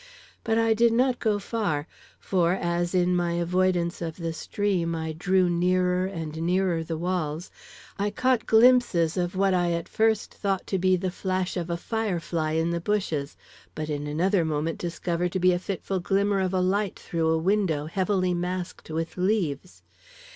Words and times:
But 0.43 0.57
I 0.57 0.73
did 0.73 0.93
not 0.93 1.19
go 1.19 1.37
far, 1.37 1.87
for 2.19 2.53
as, 2.53 2.95
in 2.95 3.15
my 3.15 3.33
avoidance 3.33 4.01
of 4.01 4.17
the 4.17 4.33
stream, 4.33 4.95
I 4.95 5.11
drew 5.13 5.47
nearer 5.47 6.07
and 6.07 6.35
nearer 6.41 6.83
the 6.83 6.97
walls, 6.97 7.51
I 7.99 8.09
caught 8.09 8.47
glimpses 8.47 9.15
of 9.15 9.35
what 9.35 9.53
I 9.53 9.73
at 9.73 9.87
first 9.87 10.33
thought 10.33 10.65
to 10.65 10.79
be 10.79 10.95
the 10.95 11.11
flash 11.11 11.55
of 11.55 11.69
a 11.69 11.77
fire 11.77 12.19
fly 12.19 12.53
in 12.53 12.71
the 12.71 12.81
bushes, 12.81 13.37
but 13.75 13.91
in 13.91 14.07
another 14.07 14.43
moment 14.43 14.79
discovered 14.79 15.33
to 15.33 15.39
be 15.39 15.51
the 15.51 15.59
fitful 15.59 15.99
glimmer 15.99 16.39
of 16.39 16.51
a 16.55 16.61
light 16.61 16.97
through 16.97 17.29
a 17.29 17.37
window 17.37 17.85
heavily 17.85 18.33
masked 18.33 18.89
with 18.89 19.17
leaves. 19.17 19.83